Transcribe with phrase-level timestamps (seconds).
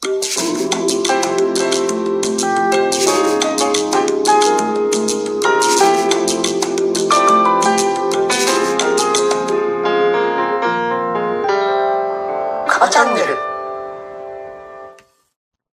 [0.00, 0.08] カ
[12.78, 13.26] バチャンネル。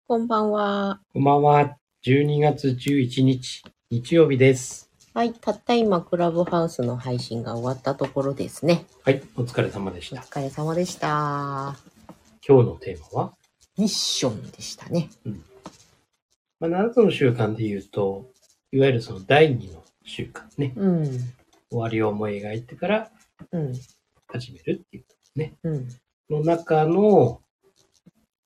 [0.06, 1.00] こんばんは。
[1.12, 1.76] こんばんは。
[2.06, 4.88] 12月11日、日曜日です。
[5.14, 8.86] はい、たった今、クラブハウスの配信が終わったところですね。
[9.02, 10.20] はい、お疲れ様でした。
[10.20, 11.76] お疲れ様でした。
[12.46, 13.32] 今日のテーマは、
[13.78, 15.08] ミッションでしたね。
[16.60, 18.30] まあ、7つの習慣で言うと、
[18.70, 20.72] いわゆるその第2の習慣ね。
[20.76, 21.04] うん。
[21.06, 23.10] 終わりを思い描いてから
[23.50, 23.72] うん。
[24.26, 25.04] 始めるっていう
[25.38, 25.54] ね。
[25.62, 25.88] うん。
[26.30, 27.40] の中の、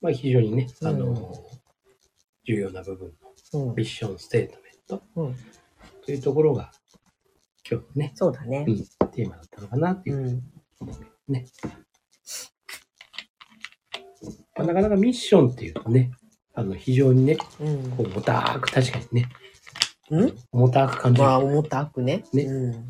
[0.01, 1.17] まあ、非常にね、あの、うん
[2.49, 3.13] 重要な部分
[3.55, 5.37] うんのミッションステートメントうん。
[6.05, 6.71] というところが、
[7.69, 8.71] 今日のね、そうだねう。
[8.71, 8.77] ん、
[9.11, 10.43] テーマだったのかなっていう
[11.27, 11.47] ね。
[14.67, 16.11] まあ、なかなかミッションっていうとね、
[16.55, 19.29] あの、非常にね、うんこう重たく、確かにね、
[20.11, 20.39] うん？
[20.53, 21.25] 重たく感じる。
[21.25, 22.25] まあ、重たくね。
[22.33, 22.89] ねうん。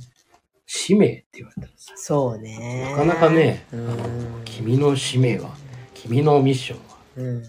[0.67, 2.91] 使命って言われたらさ、そうね。
[2.91, 4.43] なかなかね、あうのん。
[4.45, 5.55] 君の使命は、
[5.95, 7.43] 君のミッションは、うん。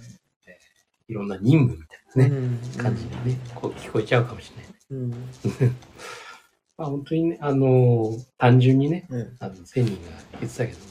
[1.10, 4.76] いろんな任務みたいなね、うん感じでね、こう聞こえちゃうかもしれない。
[4.92, 5.12] うん。
[6.78, 9.36] まあ本当にね、あの単純にね、うん。
[9.40, 10.00] あの、千人が
[10.40, 10.86] 言ってたけども、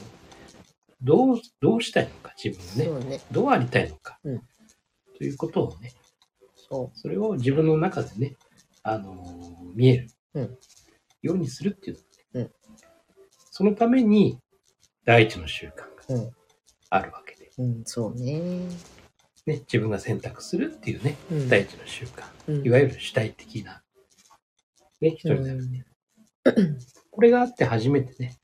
[1.01, 3.21] どう、どうしたいのか、自分がね、ね。
[3.31, 4.41] どうありたいのか、うん。
[5.17, 5.93] ということをね、
[6.55, 8.35] そそれを自分の中でね、
[8.83, 9.25] あの
[9.75, 10.09] 見える。
[10.33, 10.57] うん。
[11.21, 12.51] ようにするっていうのね、うん。
[13.51, 14.39] そのために
[15.05, 16.15] 第一の習慣う。
[16.15, 16.31] うがん。
[16.89, 18.39] あるわけで、うん、そうね。
[19.45, 21.49] ね、自分が選択するっていうね、うん。
[21.49, 22.65] 第一の習慣、うん。
[22.65, 23.83] いわゆる主体的な、
[25.01, 25.85] ね、一人であるね。
[27.11, 28.37] これがあって初めてね、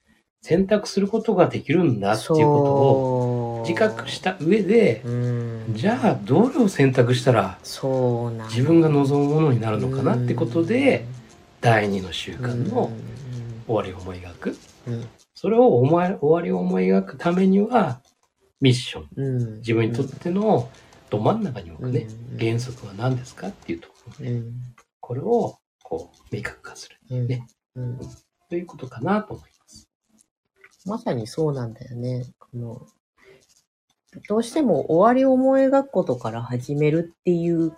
[0.44, 5.66] 選択することができるんだっていうことを自覚した上で、うん。
[5.70, 11.06] じゃあどれを選択したら自分が望むものになるのかなってことで、
[11.62, 12.92] 第二の習慣の
[13.66, 14.58] 終わりを思い描く。
[15.34, 18.02] それを思い終わりを思い描くためには、
[18.60, 19.08] ミッション。
[19.16, 20.70] うん、自分にとっての
[21.10, 24.54] ど真ん中に置くね、うん原則は何ですかっていうところね、うん。
[25.00, 26.98] これをこう明確化する。
[27.12, 27.28] うん。
[27.28, 27.48] ね。
[27.76, 28.00] うん、
[28.50, 29.53] ということかなと思います。
[30.86, 32.26] まさにそうなんだよね。
[32.40, 32.88] この
[34.28, 37.76] どうしても終わりを思い描くことから始めるっていう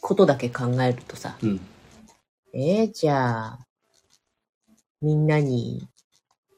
[0.00, 1.60] ことだけ考えるとさ、うん。
[2.52, 3.58] えー、じゃあ、
[5.00, 5.88] みんなに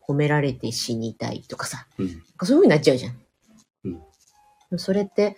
[0.07, 2.09] 褒められて死にたいとかさ、うん。
[2.09, 3.13] そういう風になっちゃうじゃん。
[3.85, 4.03] うん
[4.79, 5.37] それって、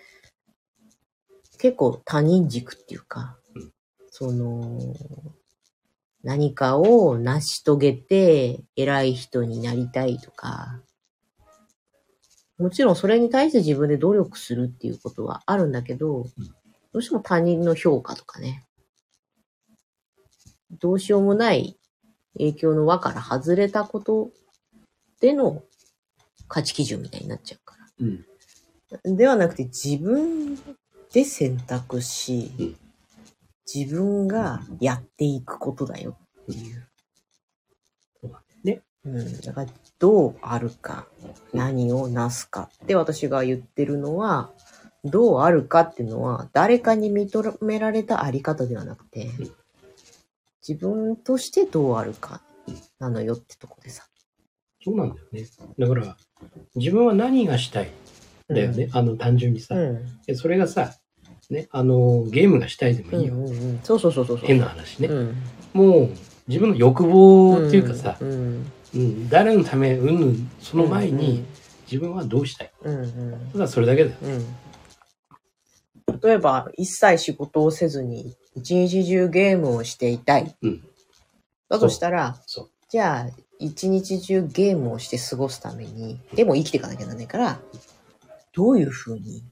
[1.58, 3.72] 結構他人軸っていうか、うん
[4.10, 4.80] その、
[6.22, 10.80] 何かを成し遂げて偉い人になりたいとか、
[12.58, 16.24] もちろんそれに対して自分で努力するっていうことはあるんだけど、
[16.92, 18.66] どうしても他人の評価とかね、
[20.80, 21.78] どうしようもない
[22.36, 24.30] 影響の輪から外れたこと
[25.20, 25.62] での
[26.48, 27.86] 価値基準みたいになっちゃうから。
[28.00, 29.16] うん。
[29.16, 30.56] ではなくて自分
[31.12, 32.87] で選択し、うん
[33.72, 36.88] 自分がやっていくことだよっていう。
[38.22, 38.82] そうなんね。
[39.04, 41.06] うん、だからどうあるか、
[41.52, 44.50] 何をなすかって私が言ってるのは、
[45.04, 49.54] どうあるかっていうのは誰かに認められたあり方ではなくてうん、
[50.66, 52.42] 自分としてどうあるか
[52.98, 54.06] なのよってとこでさ。
[54.82, 55.46] そうなんだよね。
[55.78, 56.16] だから、
[56.74, 57.90] 自分は何がしたい？
[58.52, 58.88] んだよね。
[58.92, 59.74] あの、単純にさ。
[59.74, 60.20] うん。
[60.26, 60.94] でそれがさ、
[61.50, 63.34] ね、あの、ゲームがしたいでもうんいいよ。
[63.34, 63.80] うんうん。
[63.82, 64.46] そうそうそうそうそう。
[64.46, 65.08] 変な話ね。
[65.08, 65.36] うん。
[65.72, 66.10] もう、
[66.46, 71.44] 自分の欲望っていうかさ、うんうん、誰のため、うんぬん、その前うんに、
[71.90, 74.16] 自分はどうしたいうんうんただそれだけだよ。
[74.22, 80.54] うん、例えば、一切仕事をせずに、一日中ゲームをしていたい。
[80.60, 80.84] うん。
[81.68, 82.70] だとしたら、そう。
[82.90, 87.60] じゃあ、一日中ゲームをして過ごすために、でも生きていかなきゃならないから、
[88.52, 89.44] どういうふうに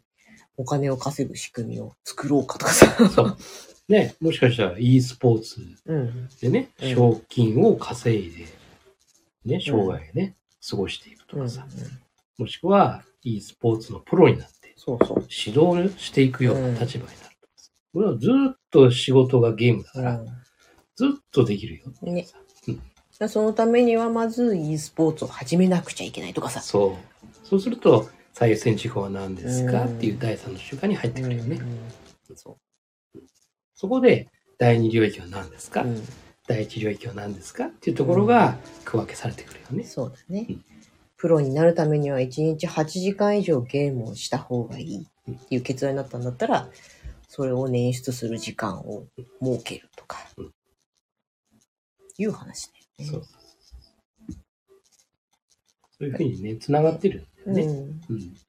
[0.56, 3.08] お金を稼ぐ仕組みを作ろうかとかさ。
[3.08, 3.36] そう。
[3.88, 6.28] ね、もしかしたら e スポーツうん。
[6.40, 8.46] でね、うん賞金を稼いで、
[9.44, 10.34] ね、生涯ね、
[10.68, 11.44] 過ごしていくとうん。
[11.44, 11.66] かさ、
[12.38, 15.26] もしくは e スポーツのプロになってそうそう。
[15.28, 17.70] 指導していくような立場になるとかさ。
[17.92, 20.20] これはずっと仕事がゲームだから、
[20.96, 22.38] ずっとできるよっていうさ。
[23.20, 26.60] うん、そのためにはまず e スポーツを始めなくちゃいけないとかさ。
[26.60, 27.46] そう。
[27.46, 28.08] そうすると、
[28.38, 29.84] 最優先事項は何ですか？
[29.84, 31.56] うんっていう第三の習慣に入ってくるよね。
[31.56, 32.58] うんそ
[33.74, 34.28] そこで、
[34.58, 35.86] 第二領域は何ですか、う。
[35.86, 36.02] うん
[36.46, 37.64] 第一領域は何ですか？
[37.68, 39.84] っていうところが区分けされてくるよね。
[39.84, 40.46] そうだね。
[41.16, 46.68] プロになるためには1日8時間以上ゲームをした方がいいっていう結論になったんだったら、
[47.26, 49.06] それを捻出する時間を
[49.42, 50.52] 設けるとかうん、
[52.18, 53.06] いう話だよね。
[53.06, 53.22] そう。
[55.98, 57.62] そういうふうにね、繋がってるね。
[57.62, 58.16] うん。
[58.16, 58.34] うん。
[58.34, 58.40] だ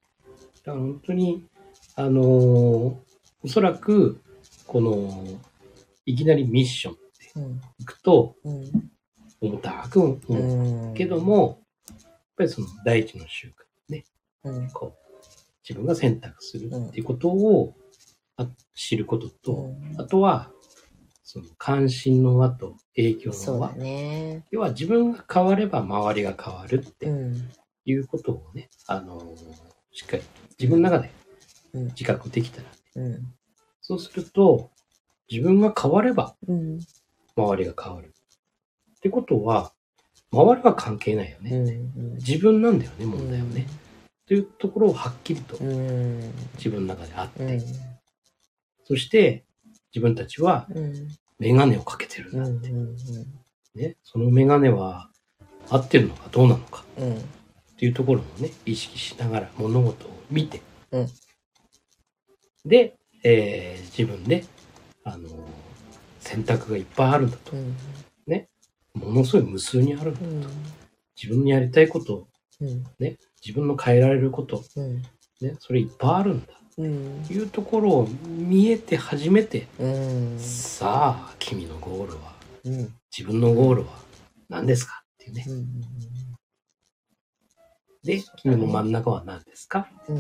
[0.65, 1.45] から本当に、
[1.95, 3.07] あのー
[3.43, 4.19] おそらく、
[4.65, 5.23] この、
[6.05, 7.61] いきなりミッションってうん。
[7.79, 8.91] いくと、うん。
[9.39, 10.93] 重たく思ううん。
[10.95, 13.51] けど、も、やっぱりその第一の習慣
[13.93, 14.05] ね、
[14.43, 14.69] うん。
[14.71, 15.15] こう、
[15.61, 17.75] 自分が選択するっていうことを、
[18.37, 20.51] あ知ることと、あとは、
[21.23, 23.71] その関心の輪と影響の輪。
[23.73, 24.45] ね。
[24.49, 27.49] 要は自分が変われば周りが変わるってうん。
[27.91, 29.35] いうことをね、あのー
[29.93, 30.23] しっかり
[30.59, 31.09] 自分の中で
[31.73, 31.85] うん。
[31.87, 32.67] 自覚できたら、
[32.97, 33.33] うん。
[33.81, 34.69] そうすると、
[35.29, 36.79] 自分が変わればうん。
[37.35, 38.13] 周りが変わる。
[38.97, 39.73] ってことは、
[40.31, 41.51] 周りは関係ないよね。
[41.51, 42.13] うん。
[42.15, 43.67] 自分なんだよね、問題はね。
[44.27, 46.19] というところをはっきりとうん。
[46.57, 47.61] 自分の中であって、うん。
[48.85, 49.45] そして
[49.93, 51.07] 自分たちはうん。
[51.39, 52.43] メガネをかけてるうん。
[52.43, 52.95] だって、うん。
[53.75, 53.95] ね。
[54.03, 55.09] そのメガネは
[55.69, 57.21] 合ってるのかどうなのかうん。
[57.77, 61.07] っていうところもね、意識しながら物事を見て、うん
[62.65, 64.43] で、えー自分で、
[65.03, 65.33] あのー
[66.19, 67.55] 選択がいっぱいあるんだと。
[67.55, 67.75] うん。
[68.95, 70.47] ものすごい無数にあるんだ。
[70.47, 70.51] うん。
[71.15, 72.27] 自分のやりたいこと、
[72.59, 72.83] うん。
[72.99, 75.03] ね、自分の変えられること、うん。
[75.39, 76.53] ね、それいっぱいあるんだ。
[76.79, 80.39] いうところを見えて初めて、うん。
[80.39, 82.35] さあ、君のゴールは、
[82.65, 82.93] うん。
[83.15, 83.99] 自分のゴールは
[84.49, 85.03] 何ですか？
[85.05, 85.45] っていうね。
[88.13, 88.19] うん。
[88.19, 90.17] で、君の真ん中は何ですか、うん。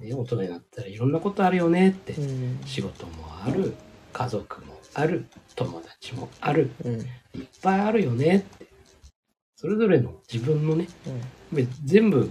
[0.00, 2.12] ね、大人になったらいろんなことあるよねって。
[2.14, 2.60] うん。
[2.66, 3.12] 仕事も
[3.44, 3.74] ある、
[4.12, 7.00] 家族もある、友達もある、うん。
[7.00, 7.06] いっ
[7.62, 8.68] ぱいあるよねって。
[9.56, 10.88] それぞれの自分のね、
[11.52, 11.68] うん。
[11.84, 12.30] 全部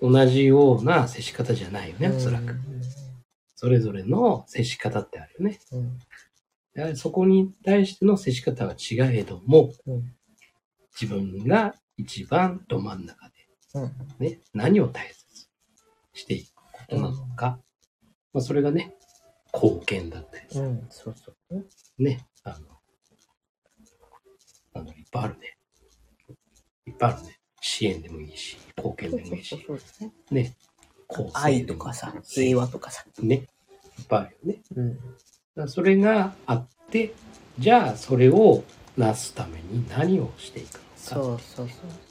[0.00, 2.54] 同じような接し方じゃないよね、おそらく。
[3.56, 5.58] それぞれの接し方ってあるよね。
[5.72, 5.98] うん。
[6.74, 10.12] やはりそこに対しての接し方は違えども、うん。
[11.00, 13.37] 自分が一番ど真ん中で、うん。
[14.18, 15.46] ね、何を大切に
[16.14, 17.58] していくことなのか、
[18.32, 18.94] まあ、それがね、
[19.52, 20.86] 貢献だったりさ、うん。
[20.90, 22.02] そうそう。
[22.02, 22.56] ね、あの、
[24.74, 25.56] あの、いっぱいあるね。
[26.86, 27.38] いっぱいあるね。
[27.60, 30.12] 支援でもいいし、貢献でもいいし、そうですね。
[30.30, 30.56] ね、
[31.06, 33.04] 構成愛とかさ、平和とかさ。
[33.20, 33.34] ね、
[33.98, 34.62] いっぱいあるよね。
[34.76, 34.96] うん。
[34.96, 35.10] だか
[35.56, 37.14] らそれがあって、
[37.58, 38.62] じゃあそれを
[38.96, 40.84] なすために何をしていくのか。
[40.96, 42.07] そうそうそう。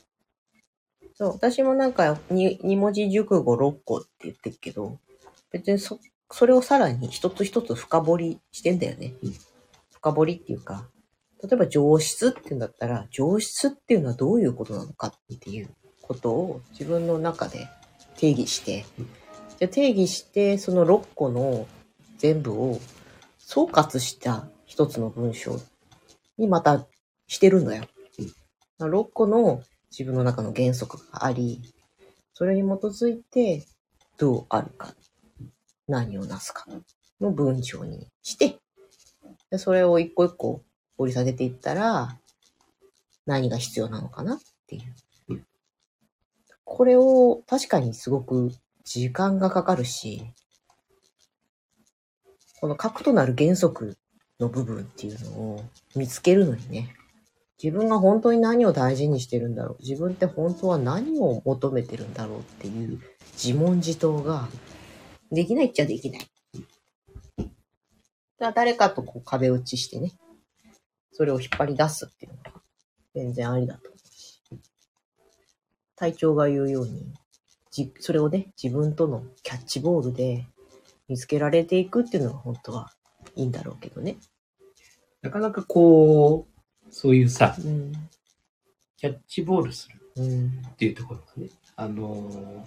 [1.17, 4.99] そう、私もなんか、に二文字熟語6個って言ってるけど、
[5.51, 5.99] 別にそ、
[6.29, 9.13] それをさらに一つ一つ深掘りしてんだよね。
[9.23, 9.33] うん
[9.93, 10.87] 深掘りっていうか、
[11.43, 15.69] 例えば上質っていうんだったら、上質っていうのはどういうことなのかっていう
[16.03, 17.67] ことを自分の中で
[18.15, 19.09] 定義して、うん
[19.59, 21.67] じゃあ定義して、その6個の
[22.19, 22.79] 全部を
[23.39, 25.59] 総括した一つの文章
[26.37, 26.85] にまた
[27.25, 27.85] してるんだよ。
[28.79, 29.63] 6個の
[29.97, 31.61] 自分の中の原則があり、
[32.33, 33.65] それに基づいて
[34.17, 34.93] どうあるか、
[35.87, 36.65] 何をなすか。
[37.19, 38.59] の文章にして、
[39.57, 40.61] それを一個一個
[40.97, 42.19] 掘り下げていったら、
[43.25, 44.79] 何が必要なのかなってい
[45.29, 45.43] う。
[46.63, 48.51] これを確かにすごく
[48.83, 50.21] 時間がかかるし、
[52.59, 53.97] この核となる原則
[54.39, 56.96] の部分っていうのを見つけるのにね、
[57.61, 63.01] 自分が本当に何を大事にしてるんだろう自分って本当は何を求めてるんだろうっていう
[63.33, 64.47] 自問自答が
[65.31, 66.27] できないっちゃできない。
[67.39, 67.49] だか
[68.39, 70.13] ら誰かとこう壁打ちしてね、
[71.11, 72.61] それを引っ張り出すっていうのが
[73.15, 74.41] 全然ありだと思うし。
[75.95, 77.11] 隊長が言うように、
[77.71, 80.45] じそれをね、自分とのキャッチボールで
[81.07, 82.91] 見つけられていくっていうのが本当は
[83.35, 84.17] いいんだろうけどね。
[85.23, 86.56] なかなかこう、
[86.89, 87.93] そういうさ、うん。
[88.97, 90.61] キャッチボールするうん。
[90.67, 92.65] っていうところがね、あのー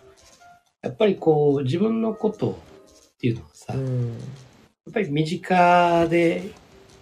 [0.82, 4.18] やっぱりこう、自分のことっていうのはさ、やっうん。
[4.94, 6.52] ぱり身近で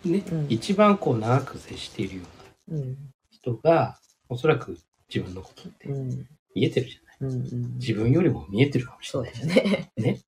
[0.05, 2.23] ね、うん一番こう長く接しているよ
[2.69, 2.97] うなうん。
[3.31, 3.99] 人が、
[4.29, 4.77] おそらく
[5.09, 6.27] 自分のことってうん。
[6.57, 7.31] 見えてるじゃない。
[7.33, 7.47] うん。
[7.47, 7.75] うん。
[7.79, 9.93] 自分よりも見えてるかもしれないだよね。
[9.97, 10.21] ね。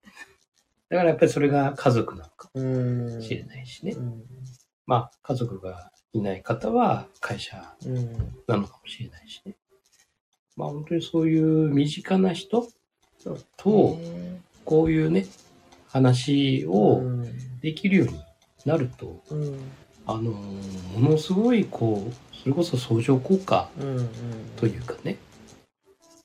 [0.88, 3.14] だからやっぱりそれが家族なのかうん。
[3.16, 3.92] もしれないしね。
[3.92, 4.23] うん。
[4.87, 8.12] まあ、家族がいない方は会社うん。
[8.47, 9.55] なのかもしれないしね。
[10.57, 12.69] まあ本当にそういう身近な人
[13.57, 15.26] と、ねこういうね、
[15.88, 17.61] 話うをん。
[17.61, 18.21] できるように
[18.67, 19.59] なると、うん。
[20.07, 24.09] あのーものすごいこう、それこそ相乗効果うん。
[24.57, 25.17] というかね、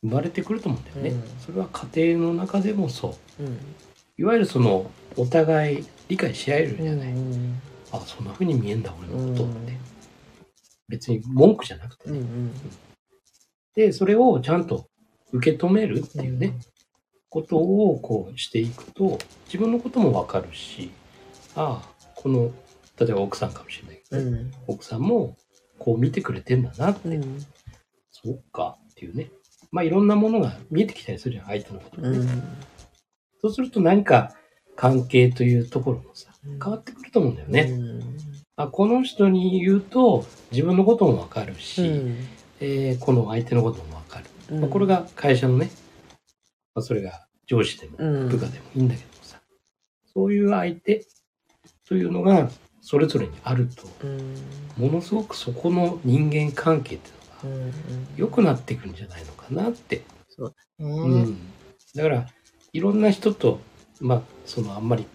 [0.02, 1.10] 生まれてくると思うんだよね。
[1.12, 3.44] うんそれは家庭の中でもそう。
[3.44, 3.58] うん。
[4.18, 7.14] いわゆるそのお互い理解し合えるじゃない。
[7.98, 9.74] うんあそんな風に見えんだ俺のことうんって。
[10.88, 12.20] 別に文句じゃなくてね。
[12.20, 12.52] うんうん。
[13.76, 14.88] で、それをちゃんと
[15.32, 16.54] 受け止めるっていうね、
[17.30, 20.92] ことをこうしていくと、自分のこともわかるし、
[21.56, 22.52] ああ、この、
[23.00, 24.52] 例えば奥さんかもしれないけど、うん。
[24.68, 25.36] 奥さんも
[25.80, 27.46] こう見てくれてんだなって、うん。
[28.12, 29.32] そうかっていうね。
[29.72, 32.18] まあいろんなものが見えてきたりするじゃん、相手のこともね。
[32.20, 32.28] うん。
[33.42, 34.34] そうすると何か
[34.76, 37.62] 関係というところもさ、うん変わってくると思うんだよね。
[37.62, 38.18] うん。
[38.58, 42.18] あこの人に言うと自分のこともわかるし、うん
[42.62, 44.26] えーこの相手のこともわかる。
[44.52, 45.70] うんまあ、これが会社のね、
[46.74, 49.40] まあ、それが上司でもうん部下でもいいんだけどさ、
[50.14, 51.06] そういう相手
[51.88, 52.50] というのが
[52.82, 54.36] それぞれにあると、うん。
[54.78, 57.74] ものすごくそこの人間関係っていうのがうん。
[58.16, 60.04] 良くなっていくんじゃないのかなって。
[60.38, 60.54] う。
[60.80, 61.38] うんん。
[61.96, 62.28] だから、
[62.74, 63.60] いろんな人と、
[64.00, 65.08] まあ、そのあんまり、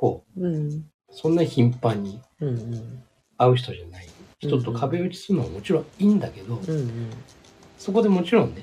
[0.00, 0.84] こう、うん。
[1.10, 3.02] そんな頻繁にうん。
[3.36, 4.06] 会う人じゃない
[4.38, 6.90] 人と壁打ちするのはもちろんいいんだけど、うん。
[7.78, 8.62] そこでもちろんね、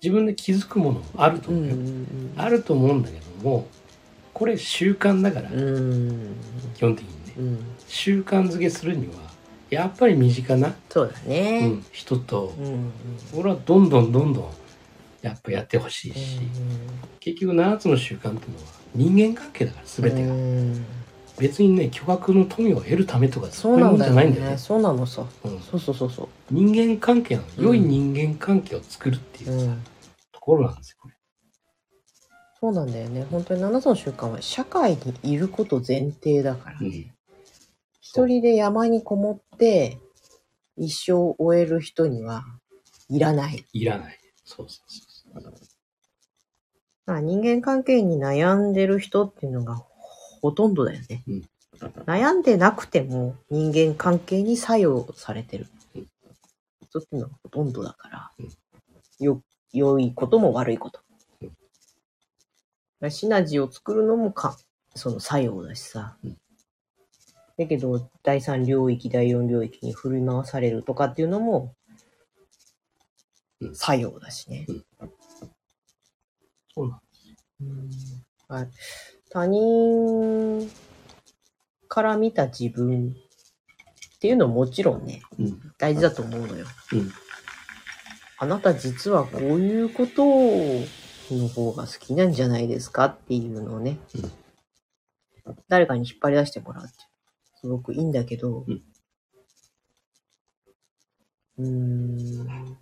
[0.00, 1.74] 自分で気づくものもあるとう思うよ。
[1.74, 2.06] ん。
[2.36, 3.66] あると思うんだけども、
[4.32, 6.36] これ習慣だから、うん。
[6.76, 7.58] 基本的にね、うん。
[7.88, 9.14] 習慣づけするには、
[9.70, 11.66] やっぱり身近な、そうだうね。
[11.66, 12.92] ん、人とう、ん。
[13.34, 14.50] 俺はどんどんどんどん、
[15.22, 16.40] やっぱやってほしいし、
[17.20, 20.32] 結局7つの習慣っていうのは人間関係だから全てが。
[20.32, 20.84] うん
[21.38, 24.58] 別にね、巨額の富を得るためとかそうなんだよそういうもんじゃないんだよねね。。
[24.58, 25.24] そうなのさ。
[25.44, 27.48] うんそうそうそうそ人間関係なの。
[27.58, 29.48] うん良い人間関係を作るってう。
[29.48, 29.82] いうさ、うん。
[30.32, 31.14] ところなんですよ、これ。
[32.60, 33.24] そうなんだよね。
[33.30, 36.78] 本当に7つの習慣は社会にいること前提だから。
[36.80, 36.88] うん。
[38.00, 39.98] 一人で山にこもって
[40.76, 42.42] 一生を終える人には
[43.08, 43.64] いらない。
[43.72, 44.18] いらない。
[44.44, 45.07] そうそうそうそう。
[47.06, 49.82] まあ、人間関係に悩んでる人っていうのが
[50.42, 51.24] ほとんどだよね。
[51.26, 51.42] うん
[52.06, 56.08] 悩んでなくても人間関係に作用されてるうん
[56.88, 59.42] 人っていうのがほとんどだから、うんよ、
[59.72, 61.00] 良いことも悪いこと。
[63.00, 64.58] うんシナジーを作るのもか、
[64.96, 66.16] その作用だしさ。
[66.24, 66.36] うん
[67.56, 71.74] だけど、第三領域、第四領域に振り回されるとかっていうのも
[73.60, 74.66] うん、作用だしね。
[76.78, 77.00] そうなん
[77.60, 77.90] うん
[78.48, 78.68] はい、
[79.30, 80.70] 他人
[81.88, 83.16] から見た自分
[84.16, 85.60] っていうのももちろんね、うん。
[85.78, 86.66] 大事だと思うのよ。
[86.92, 87.12] うん。
[88.38, 90.24] あなた実はこういうこと
[91.34, 93.98] の方が好きなんじゃないですかっていうのをね、
[95.68, 96.94] 誰かに引っ張り出してもらうって
[97.60, 98.82] すごくいいんだけど、うん
[101.58, 102.78] うーん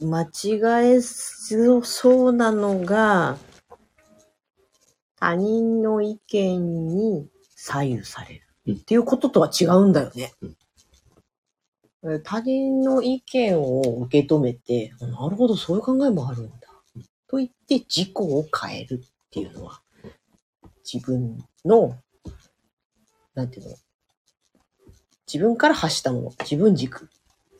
[0.00, 3.38] 間違えそうなのが、
[5.16, 10.32] 他人の意見に左右されうんるっていうこととは違うんだよね。
[10.42, 10.56] うん
[12.06, 16.68] え他人の意見を受け止めて、あなるほど、そういう考えもあるんだ。
[17.26, 19.80] と言って自己を変えるっていうのは、
[20.84, 21.96] 自分の、
[23.34, 23.76] なんていうの、
[25.26, 27.08] 自分から発したもの、自分軸。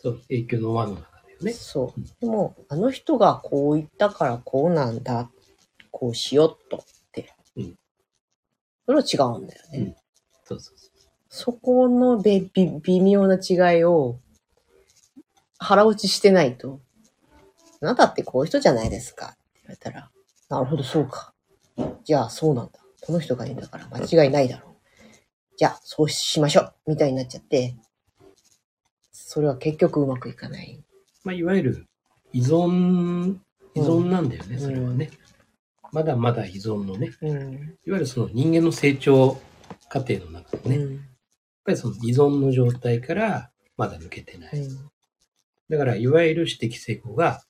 [0.02, 1.13] そう、影響の輪の中
[1.44, 1.52] ね。
[1.52, 2.00] そう。
[2.20, 5.30] でも、あの人がこう言ったからこうなんだ、
[5.90, 6.80] こうしよっとっ
[7.12, 7.34] て。
[7.56, 7.78] うん
[8.86, 9.78] それは違うんだよね。
[9.78, 9.96] うん
[10.44, 10.90] そうそうそう。
[11.28, 14.18] そこのべび微妙な違いを
[15.58, 16.80] 腹落ちしてないと、
[17.80, 20.10] あなたってこういう人じゃないですかって言われたら、
[20.48, 21.32] なるほど、そうか。
[22.04, 22.78] じゃあ、そうなんだ。
[23.00, 24.74] この人が言うんだから間違いないだろう。
[25.56, 27.76] じゃあ、そうしましょうみたいになっちゃって、
[29.12, 30.84] それは結局うまくいかない。
[31.24, 31.86] まあ、いわゆる
[32.32, 33.38] 依存、
[33.74, 35.10] 依存なんだよね、うんそれはね。
[35.92, 37.52] まだまだ依存のね、うん。
[37.86, 39.40] いわゆるその人間の成長
[39.88, 41.00] 過程の中のね、やっうん。
[41.64, 44.58] ぱりその依存の状態からまだ抜けてない。
[44.58, 44.90] うん
[45.70, 47.42] だから、いわゆる私的成功が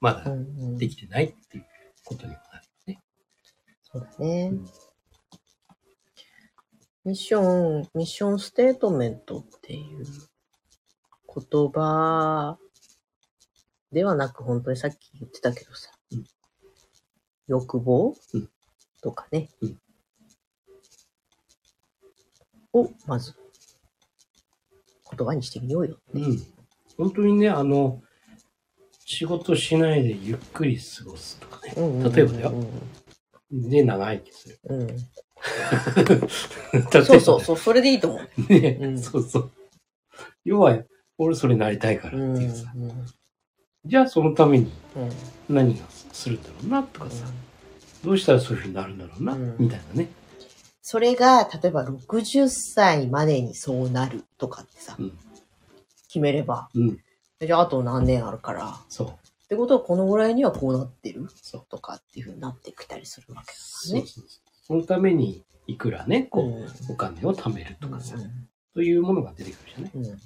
[0.00, 1.66] まだうんできてないっていう
[2.04, 3.02] ことにもなるよね。
[3.82, 4.64] そうだねうん。
[7.04, 10.04] ミッション、ミッションステートメントっていう
[11.26, 12.56] 言葉
[13.92, 16.24] ではなく、本当にさっき言ってたけどさ、うん
[17.48, 18.48] 欲望、うん
[19.00, 19.78] とかね、うん
[22.72, 23.34] をまず
[25.16, 25.98] 言葉にしてみようよ。
[26.12, 26.38] うん。
[26.98, 28.02] 本当にね、あの、
[29.04, 31.74] 仕事しないでゆっくり過ごすとかね。
[31.76, 32.52] うんうんうんうん例えばだよ。
[33.52, 34.58] で、長生きする。
[34.64, 34.88] うん。
[36.90, 38.52] そうそうそう、それでいいと思う。
[38.52, 39.52] ね、うんそうそう。
[40.44, 40.82] 要は、
[41.18, 42.72] 俺それなりたいからうんっていうさ。
[43.86, 45.54] じゃあそのためにうん。
[45.54, 47.24] 何がするんだろうなとかさ、
[48.04, 50.08] どうしたらそういうふうになるんだろうな、うんみたいなね。
[50.82, 55.12] それが、例えば60歳までにそうなるとかってさ、うん。
[56.08, 56.98] 決めれば、うん。
[57.40, 59.48] じゃああと何年あるから、っそう。
[59.48, 61.66] てことはこのぐらいにはこうなってるそう。
[61.68, 64.00] とかっていうふうになってきたりするわけですね。
[64.00, 64.50] そうそうそう。
[64.66, 68.20] そのためにいくらね、こう、うんお金を貯めるとかさ、う
[68.74, 69.90] というものが出てくるじゃない。
[69.96, 70.20] んうん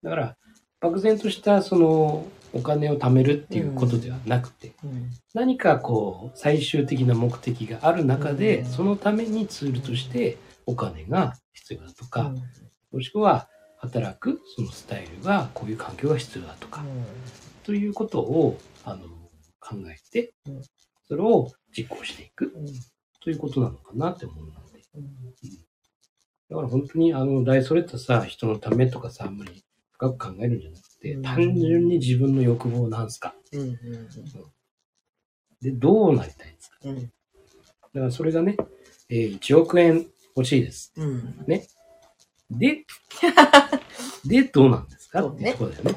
[0.00, 0.36] だから、
[0.80, 8.64] 漠然としたそのお金を貯めるっていうことではなくて、うん何かこう最終的な目的がある中で、うん。
[8.66, 12.42] そのためにツールとしてお金が必要だとか、うん。
[12.92, 16.82] もしくは働くそのスタイルがこういう環境が必要だとか、
[17.62, 19.06] ということをあの
[19.60, 20.62] 考えてうん、
[21.06, 22.66] それを実行していくうん。
[23.20, 24.82] ということなのかなって思うので。
[24.94, 25.04] うん
[26.50, 29.62] だから本当にあの大それたさ、人のためとかさ、あんまり
[29.98, 31.22] 深く考えるんじゃなくて、うん。
[31.22, 33.34] 単純に自分の欲望なんすか？
[33.52, 33.76] うんうん
[35.60, 36.76] で、どうなりたいんですか？
[36.84, 36.96] うん。
[37.02, 37.10] だか
[37.94, 38.56] らそれがね、
[39.08, 40.92] えー1億円欲しいです。
[40.96, 41.44] うん。
[41.46, 41.66] で、
[44.24, 45.26] で、どうなんですか？
[45.26, 45.94] っていうところだよね。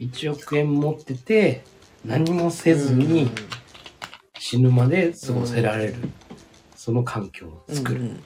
[0.00, 0.06] うん。
[0.08, 1.62] 1億円持ってて、
[2.04, 3.28] 何もせずに
[4.38, 5.94] 死ぬまで過ごせられる。
[6.76, 8.00] その環境を作る。
[8.00, 8.20] うん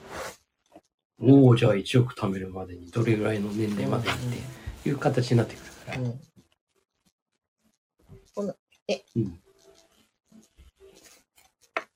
[1.25, 4.37] おおじゃあ1億貯めるまでにどれぐらいの年齢までにって
[4.85, 6.01] いう形になってくるから。
[6.01, 6.19] うん
[8.35, 8.55] こんな
[8.87, 9.39] えうん。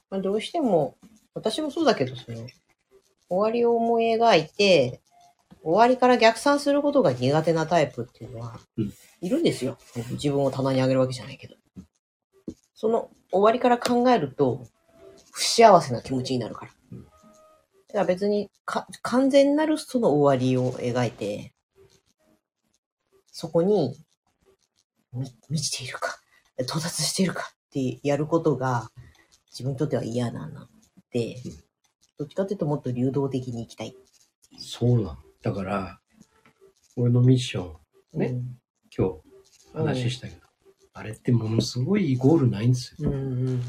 [0.10, 0.96] まあ、どうしても、
[1.34, 5.02] 私もそうだけど、その、終わりを思い描いて、
[5.64, 9.78] 終わりから逆算することが苦手なタイプっていうのはうん、いるんですよ。
[10.12, 11.56] 自分を棚に上げるわけじゃないけど。
[12.74, 14.66] その終わりから考えると、
[15.32, 16.72] 不幸せな気持ちになるから。
[16.92, 17.04] うん
[17.88, 21.54] だから別にか、完全なるその終わりを描いて、
[23.40, 23.96] そこに、
[25.14, 26.18] み満ちているか、
[26.60, 28.90] 到達しているかってやることが、
[29.52, 30.66] 自分にとっては嫌なの
[31.12, 31.52] でうん、
[32.18, 33.96] どっちかというともっと流動的に行きたい。
[34.58, 35.18] そうなの。
[35.44, 36.00] だから、
[36.96, 37.76] 俺のミッショ
[38.16, 38.58] ン、ねうん
[38.98, 39.20] 今
[39.76, 40.42] 日話したけど、
[40.94, 43.12] あれってものすごいゴールないんですよ。
[43.12, 43.62] うんうんうん。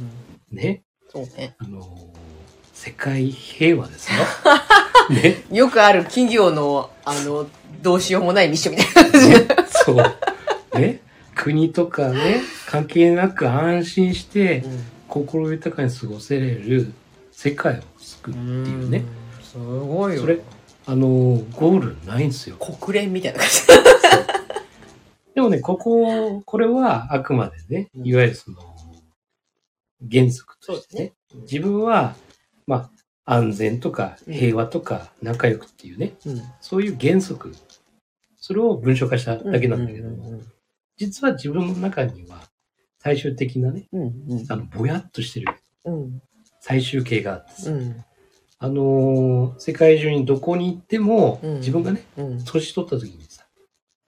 [0.51, 0.83] ね？
[1.11, 1.57] そうね。
[1.59, 2.39] あのー
[2.73, 4.19] 世界平和ですよ。
[5.11, 5.45] ね。
[5.51, 7.49] よくある企業の、あの、
[7.83, 9.75] どうしようもないミッションみたいな感じ。
[9.85, 10.81] そう。
[10.81, 11.01] ね。
[11.35, 14.65] 国とかね、関係なく安心して、
[15.09, 16.93] 心豊かに過ごせれる
[17.31, 19.05] 世界を救うっていうね。
[19.43, 20.21] すごいよ。
[20.21, 20.41] それ
[20.87, 22.57] あのーゴールないんですよ。
[22.57, 23.67] 国連みたいな感じ。
[25.35, 28.59] でもね、ここ、これはあくまでね、うんいわゆるその、
[30.11, 32.15] 原則としてね自分は、
[32.67, 32.91] まあ、
[33.31, 34.35] 安全とかうん。
[34.35, 36.43] 平和とか仲良くっていうね、うん。
[36.61, 37.55] そういう原則、
[38.37, 40.41] それを文章化しただけなんだけども、
[40.97, 42.43] 実は自分の中には
[42.99, 44.07] 最終的なね、うんう
[44.43, 44.47] ん。
[44.49, 45.49] あの、ぼやっとしてる。
[45.85, 46.23] うん。
[46.61, 48.05] 最終形があってさ、うん。
[48.61, 51.55] あのー世界中にどこに行っても、うん。
[51.57, 52.45] 自分がね、うん。
[52.45, 53.47] 年取った時にさ、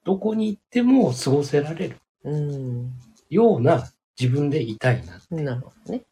[0.04, 2.92] どこに行っても過ごせられるうん。
[3.28, 5.42] ような自分でいたいな。
[5.42, 6.04] なるほどね。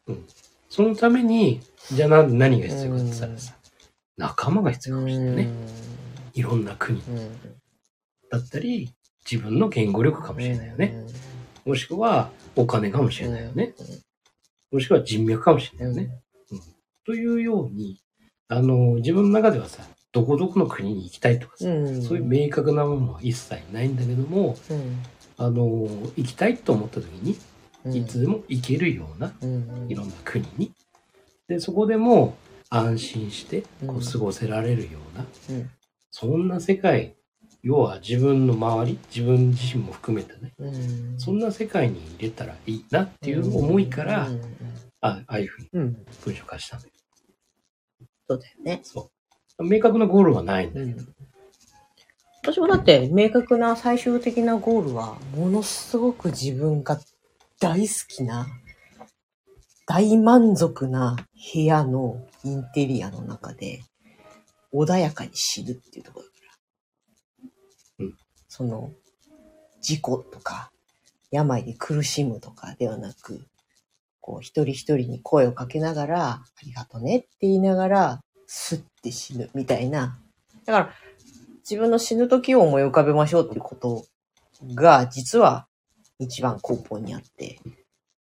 [0.69, 3.55] そのために、じゃあ何何が必要かって言ったらさ、
[4.17, 5.49] 仲間が必要かもしれないね。
[6.33, 7.01] いろんな国。
[7.01, 7.17] うん。
[7.17, 7.59] うん
[8.31, 8.93] だったり、
[9.29, 10.93] 自分の言語力かもしれないよね。
[11.65, 13.73] もしくはお金かもしれないよね。
[14.71, 16.11] もしくは人脈かもしれないよね。
[17.05, 17.99] というように、
[18.47, 22.01] あの、自分の中ではさ、どこどこの国に行きたいとかさ、うん。
[22.01, 25.03] そういう明確なものは一切ないんだけども、うん。
[25.37, 27.39] あの、行きたいと思った時に、うん
[27.85, 30.71] いつでも行けるような、うんいろんな国に。
[31.47, 32.35] で、そこでも
[32.69, 35.69] 安心して、こう過ごせられるような、うん
[36.11, 37.15] そんな世界、
[37.61, 44.41] 要は自分の周り、自分自身も含めてね、うんそんな世界に入れたらいいなっていう思いから、うん
[45.01, 46.93] あああいうふうにうん文章化したんだよ。
[48.27, 48.81] そうだよね。
[48.83, 49.11] そ
[49.59, 49.63] う。
[49.63, 51.11] 明確なゴールはないんだけど。
[52.41, 56.99] 私もだって明確な最終的なゴールはものすごく自分が
[57.59, 58.47] 大好きな
[59.85, 61.17] 大満足な
[61.53, 63.83] 部屋のインテリアの中で
[64.73, 66.37] 穏やかに死ぬっていうところだか
[67.99, 68.05] ら。
[68.05, 68.15] うん
[68.47, 68.91] その
[69.81, 70.71] 事故とか
[71.31, 73.45] 病で苦しむとかではなく、
[74.19, 80.19] こう一人一人に声をかけながらありがとねって言いながらスッて死ぬみたいな。
[80.65, 80.93] だから
[81.69, 84.05] 自分の死ぬ時を思い浮かべましょうっていうこと
[84.75, 85.68] が実は
[86.19, 87.59] 一番根本にあって、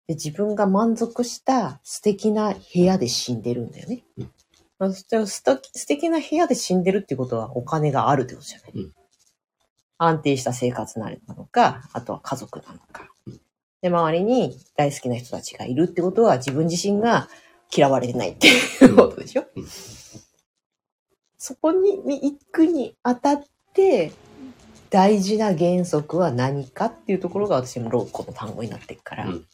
[0.07, 4.05] で自分が満足した素敵な部屋で死んでるんだよね。
[4.19, 4.31] うん。
[4.79, 8.71] まあ、そしたら素敵素敵な部屋で死んでるってことはお金があるってことじゃない。
[8.75, 8.93] うん。
[9.97, 13.09] 安定した生活なのか、あとは家族なのか。
[13.81, 17.29] で、周りに大好きな人たちがいるってことは自分自身が
[17.75, 19.67] 嫌われてないっていうことでしょ、うん。
[21.39, 24.13] そこに行くにあたって、
[24.95, 29.45] 大事な原則は何かっていうところが私もローコの単語になってるから、うん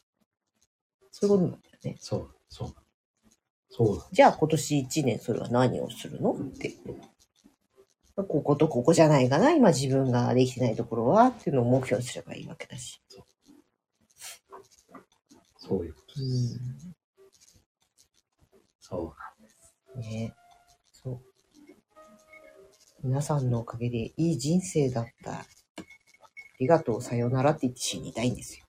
[1.13, 1.97] そういうことなんだよね。
[1.99, 2.75] そう、そう。
[3.71, 6.33] そうなんじゃあ今年1年それは何をするの？
[6.33, 6.75] って。
[8.17, 13.01] こことここじゃないかな今自分ができてないところはっていうのを目標にすればいいわけだし。
[15.57, 16.61] そういうことです。
[18.81, 19.15] そ
[19.97, 20.35] ね
[20.93, 21.21] そう。
[23.03, 25.33] 皆さんのおかげでいい人生だった。
[25.33, 25.47] あ
[26.59, 28.67] りがとう、さようならって言って死にたいんですよ。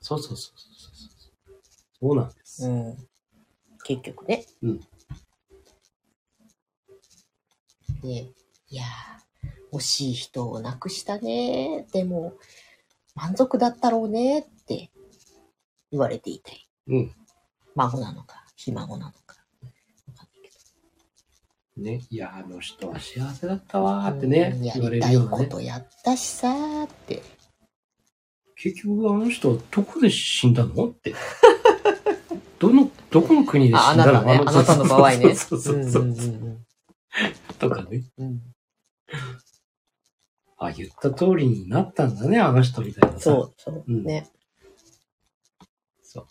[0.00, 0.04] う。
[0.04, 1.54] そうそうそうそうそう。
[2.00, 2.64] そうなんです。
[2.64, 2.96] うん。
[3.84, 4.44] 結局ね。
[4.62, 4.80] うん。
[8.04, 8.28] ね
[8.68, 11.86] いやー、惜しい人を亡くしたね。
[11.92, 12.34] でも、
[13.16, 14.92] 満足だったろうねって
[15.90, 16.68] 言われていたい。
[16.86, 17.14] うん。
[17.74, 19.21] 孫なのか、ひ孫なのか。
[21.82, 22.02] ね。
[22.10, 25.44] いや、あの人は幸せだったわーってね言われりたいるようなね。
[25.46, 27.22] ことやったしさーって。
[28.56, 31.14] 結局あの人どこで死んだのって。
[32.58, 35.34] どの、どこの国であ、あ死んだのなたね、あなたの場合ね。
[35.34, 36.26] そうそうそううんそうう。
[36.36, 36.64] ん
[37.58, 38.04] とかね。
[38.18, 38.42] うんうん
[40.64, 43.24] あ、言った通りになったんだね、あの人みたいなさ。
[43.24, 44.30] そう、そう、うんね。
[46.04, 46.26] そう。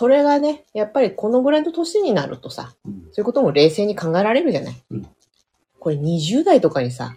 [0.00, 4.82] それがね、やっぱりこのぐらいの年になるとさ、うんそういうことも冷静に考えられるじゃない？
[4.92, 5.06] うん
[5.78, 7.16] これ20代とかにさ、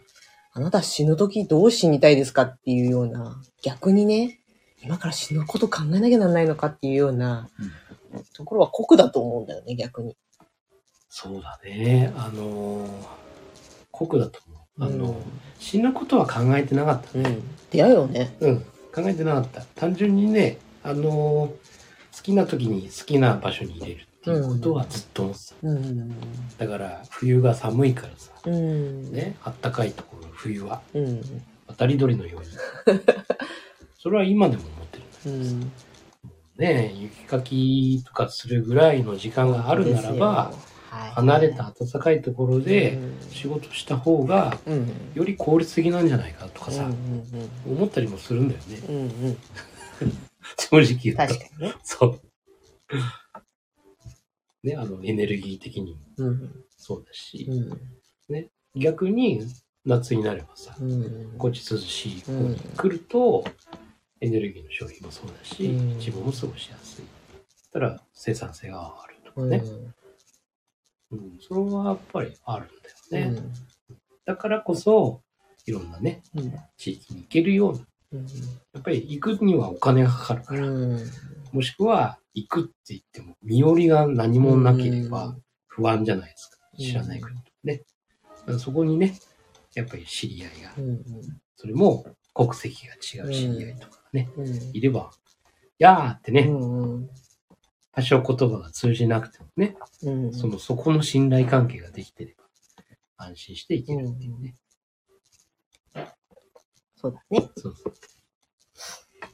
[0.51, 4.41] あなた死ぬ時どう死にたいですかっていうような、逆にね、
[4.83, 7.47] 今から死ぬこと考えなきゃならないのかっていうような、
[8.35, 10.17] ところは酷だと思うんだよね、逆に。
[11.07, 12.11] そうだね。
[12.17, 12.89] あのー、
[13.91, 14.83] 酷だと思う。
[14.83, 15.15] あの、うん
[15.57, 17.17] 死ぬことは考えてなかった。
[17.17, 17.43] うん。
[17.71, 18.35] 出会いよね。
[18.41, 18.59] うん。
[18.93, 19.61] 考えてなかった。
[19.75, 21.51] 単純にね、あのー、
[22.15, 25.55] 好きな時に好きな場所に入れるっていうことはずっと思ってた。
[25.63, 26.09] うん。
[26.57, 29.11] だから、冬が寒いからさ、うん。。
[29.11, 31.21] ね、あったかいところ、冬はうん。
[31.67, 32.47] 渡り鳥のように。
[33.99, 35.71] それは今でも思ってるんだけどさうん。
[36.57, 40.53] ね、雪かきとかするぐらいの時間があるならば、
[41.15, 44.91] 離れた暖かいところでうん仕事した方がうん。
[45.15, 47.23] より効率的なんじゃないかとかさ、うん
[47.65, 48.79] 思ったりもするんだよね。
[48.87, 49.37] うんうん。
[50.57, 51.21] 正直言うと。
[51.27, 51.75] 確かにね。
[51.83, 52.21] そう。
[54.63, 56.65] ね、あの、エネルギー的にもうん。
[56.77, 58.49] そうだし、うん。
[58.75, 59.41] 逆に
[59.85, 61.35] 夏になればさ、うん。
[61.37, 63.43] こっち涼しい方に来ると、
[64.21, 67.05] エネルギーの消費もそうだし、うん自分も過ごしやすい。
[67.71, 69.49] たら生産性が上がるとかうん。
[69.49, 69.63] ね。
[71.11, 72.69] うん、それはやっぱりあるん
[73.11, 73.43] だよね。
[74.25, 75.21] だからこそ、
[75.65, 76.53] いろんなね、うん。
[76.77, 77.87] 地域に行けるように、うん。
[78.73, 80.99] やっぱり行くにはお金がかかるから、うん。
[81.51, 85.35] もしくは行くって言っても、身寄りが何もなければ
[85.67, 86.57] 不安じゃないですか。
[86.57, 87.83] うん知らない国とかね。
[88.57, 89.13] そこにね、
[89.75, 91.03] やっぱり知り合いが、うん。
[91.55, 94.47] それも国籍が違う知り合いとかね、うん。
[94.73, 95.11] いれば、
[95.77, 97.09] やーってね、うん。
[97.91, 100.33] 多少言葉が通じなくてもね、うん。
[100.33, 102.43] その、そこの信頼関係ができてれば、
[103.17, 104.55] 安心していけるっていうね。
[107.03, 107.49] そうだね。
[107.57, 107.93] そうそう。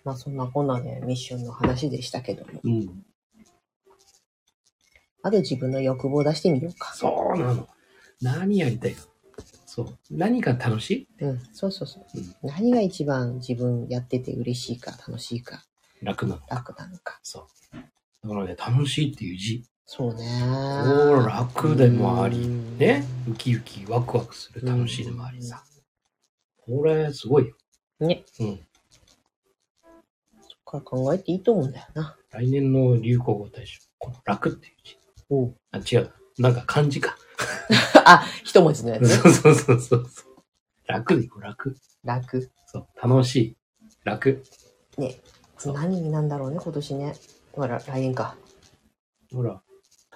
[0.03, 2.61] まあそんなこんなでミッションの話でしたけども。
[2.63, 3.05] うん。
[5.21, 6.93] あと自分の欲望を出してみようか。
[6.95, 7.69] そうなの。
[8.21, 9.05] 何やりたいか。
[9.67, 9.97] そう。
[10.09, 11.23] 何が楽しい？
[11.23, 11.39] うん。
[11.53, 12.05] そうそうそう。
[12.15, 15.63] うん何が一番自分やってて嬉しいか、楽しいか、
[16.01, 16.41] 楽なの。
[16.49, 17.19] 楽なのか。
[17.21, 17.75] そう。
[18.23, 19.63] だからね、楽しいっていう字。
[19.85, 20.23] そうね。
[20.43, 23.05] おー楽でもありうんね？
[23.29, 25.63] ウキウキワクワクする楽しいでもありさ。
[26.65, 27.55] これ、すごいよ。
[27.99, 28.23] ね。
[28.39, 28.57] うん。
[28.57, 28.61] そっ
[30.65, 32.15] から考えていいと思うんだよな。
[32.31, 33.81] 来年の流行語大賞。
[33.97, 34.97] この楽っていう字。
[35.29, 36.11] おうあ、違う。
[36.37, 37.17] なんか漢字か。
[38.05, 39.09] あ、一文字のやつね。
[39.17, 40.07] そうそうそうそう。
[40.87, 41.75] 楽でいこう、楽。
[42.03, 42.49] 楽。
[42.65, 42.87] そう。
[43.01, 43.57] 楽しい。
[44.03, 44.43] 楽。
[44.97, 45.19] ね。
[45.65, 47.15] 何になんだろうね、今年ね。
[47.51, 48.37] ほら、来年か。
[49.33, 49.61] ほら、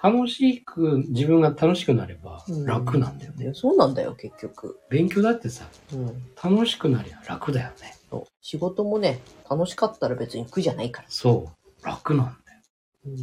[0.04, 3.52] 楽しく、自分が楽しくなればうん楽なんだよね。
[3.54, 4.78] そうなんだよ、結局。
[4.90, 6.22] 勉強だってさ、うん。
[6.42, 7.96] 楽しくなりゃ楽だよね。
[8.10, 11.08] そう仕事もね、楽しかったら別に苦じゃないから。
[11.08, 11.50] そ
[11.82, 11.86] う。
[11.86, 12.60] 楽なんだよ。
[13.06, 13.16] うん。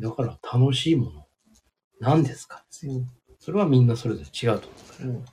[0.00, 1.26] だから楽しいもの、
[2.00, 3.06] 何ですかうん。
[3.38, 5.24] それはみんなそれぞれ違うと思うから、うん。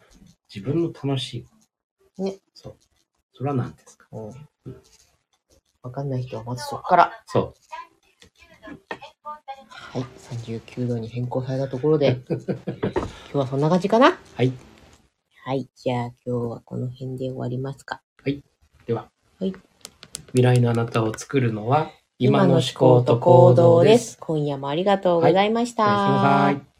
[0.54, 1.50] 自分の楽しいも
[2.20, 2.26] の。
[2.32, 2.38] ね。
[2.54, 2.76] そう。
[3.34, 4.06] それは何ですか？
[4.12, 4.32] うん。
[5.82, 7.24] わかんない人はまずそこから。
[7.26, 7.56] そ
[9.70, 10.06] はい。
[10.36, 12.38] 39度に変更されたところで、 今
[13.32, 14.18] 日はそんな感じかな？
[14.36, 14.52] はい。
[15.46, 15.70] はい。
[15.76, 18.02] じゃあ今日はこの辺で終わりますか。
[18.86, 19.10] では。
[19.40, 19.54] はい。
[20.28, 24.18] 未来のあなたを作るのは、今の思考と行動です。
[24.20, 25.84] 今夜もありがとうございました。
[25.84, 26.73] おやすみなさい。